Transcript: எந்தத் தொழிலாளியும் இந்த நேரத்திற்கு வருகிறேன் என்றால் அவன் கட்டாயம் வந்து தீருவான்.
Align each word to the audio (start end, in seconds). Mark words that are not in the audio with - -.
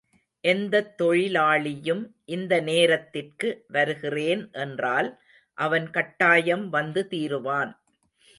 எந்தத் 0.43 1.01
தொழிலாளியும் 1.01 2.01
இந்த 2.27 2.61
நேரத்திற்கு 2.61 3.65
வருகிறேன் 3.67 4.49
என்றால் 4.55 5.09
அவன் 5.57 5.89
கட்டாயம் 5.89 6.69
வந்து 6.69 7.07
தீருவான். 7.07 7.71